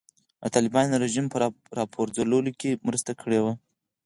د 0.41 0.43
طالبانو 0.55 1.01
رژیم 1.03 1.25
په 1.29 1.37
راپرځولو 1.79 2.39
کې 2.59 2.79
مرسته 2.87 3.11
کړې 3.21 3.39
وه. 3.43 3.53